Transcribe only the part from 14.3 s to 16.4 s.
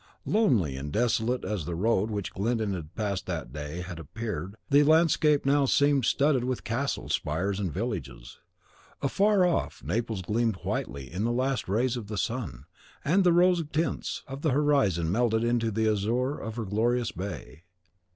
the horizon melted into the azure